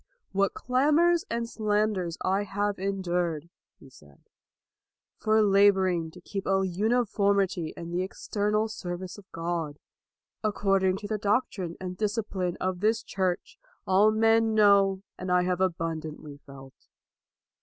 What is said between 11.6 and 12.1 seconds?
and